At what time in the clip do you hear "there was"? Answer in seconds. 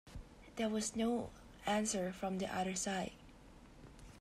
0.55-0.95